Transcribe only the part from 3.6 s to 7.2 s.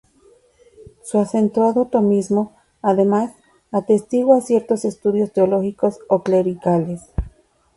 atestigua ciertos estudios teológicos o clericales.